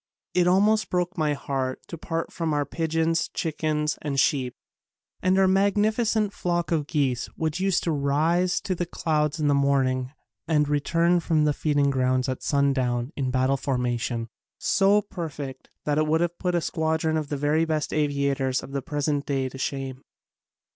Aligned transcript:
It 0.33 0.47
almost 0.47 0.89
broke 0.89 1.15
my 1.15 1.33
heart 1.33 1.79
to 1.89 1.95
part 1.95 2.33
from 2.33 2.55
our 2.55 2.65
pigeons, 2.65 3.29
chickens 3.35 3.99
and 4.01 4.19
sheep, 4.19 4.55
and 5.21 5.37
our 5.37 5.47
magnificent 5.47 6.33
flock 6.33 6.71
of 6.71 6.87
geese 6.87 7.27
which 7.35 7.59
used 7.59 7.83
to 7.83 7.91
rise 7.91 8.59
to 8.61 8.73
the 8.73 8.87
clouds 8.87 9.39
in 9.39 9.47
the 9.47 9.53
morning 9.53 10.11
and 10.47 10.67
return 10.67 11.19
from 11.19 11.43
the 11.45 11.53
feeding 11.53 11.91
grounds 11.91 12.27
at 12.27 12.41
sundown 12.41 13.11
in 13.15 13.29
battle 13.29 13.57
formation, 13.57 14.27
so 14.57 15.03
perfect 15.03 15.69
that 15.85 15.99
it 15.99 16.07
would 16.07 16.21
have 16.21 16.39
put 16.39 16.55
a 16.55 16.61
squadron 16.61 17.15
of 17.15 17.29
the 17.29 17.37
best 17.67 17.93
aviators 17.93 18.63
of 18.63 18.71
the 18.71 18.81
present 18.81 19.27
day 19.27 19.49
to 19.49 19.57
shame. 19.59 20.01